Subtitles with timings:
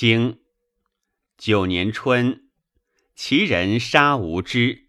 [0.00, 0.40] 经
[1.36, 2.48] 九年春，
[3.14, 4.88] 齐人杀无知，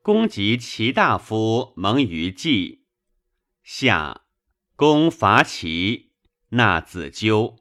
[0.00, 2.86] 公及齐大夫蒙于季。
[3.62, 4.24] 夏，
[4.74, 6.12] 公伐齐，
[6.48, 7.58] 纳子纠。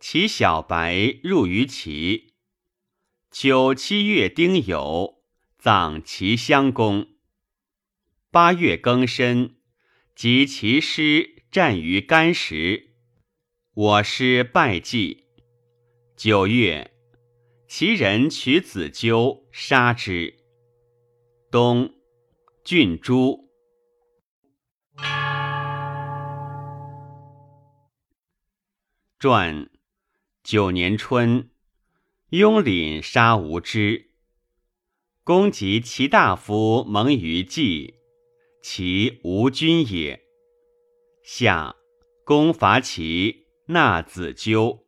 [0.00, 2.32] 其小白入于齐。
[3.30, 5.18] 九七月丁酉，
[5.58, 7.08] 葬齐襄公。
[8.30, 9.56] 八月庚申，
[10.16, 12.94] 及其师战于干石，
[13.74, 15.23] 我师败绩。
[16.16, 16.92] 九月，
[17.66, 20.36] 齐人取子纠，杀之。
[21.50, 21.92] 冬，
[22.62, 23.50] 郡诛。
[29.18, 29.68] 传
[30.44, 31.50] 九年春，
[32.28, 34.10] 雍廪杀无知，
[35.24, 37.96] 公及其大夫蒙于季，
[38.62, 40.22] 其无君也。
[41.24, 41.74] 夏，
[42.24, 44.83] 公伐齐，纳子纠。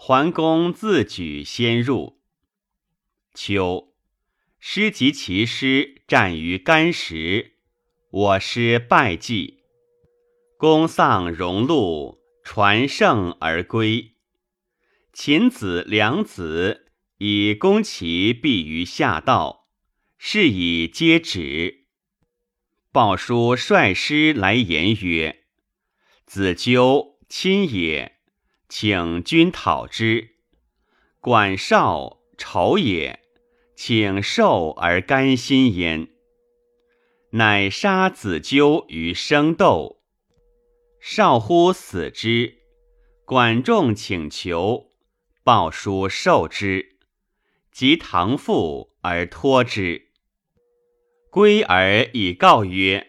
[0.00, 2.20] 桓公自举先入。
[3.34, 3.92] 秋，
[4.60, 7.56] 师及其师战于干石，
[8.08, 9.64] 我师败绩。
[10.56, 12.16] 公丧荣禄。
[12.44, 14.14] 传圣而归，
[15.12, 16.86] 秦子良子
[17.18, 19.68] 以攻其避于下道，
[20.16, 21.88] 是以皆止。
[22.90, 25.44] 鲍叔率师来言曰
[26.24, 28.17] ：“子纠亲也，
[28.68, 30.36] 请君讨之。
[31.20, 33.20] 管少仇也，
[33.74, 36.08] 请受而甘心焉。”
[37.32, 40.00] 乃杀子纠于生斗。
[41.00, 42.58] 少乎死之，
[43.24, 44.92] 管仲请求，
[45.44, 46.96] 鲍叔受之，
[47.70, 50.08] 及唐父而托之。
[51.30, 53.08] 归而以告曰：“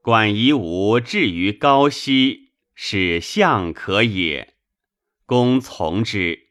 [0.00, 4.53] 管夷吾至于高息，使相可也。”
[5.26, 6.43] 公从之。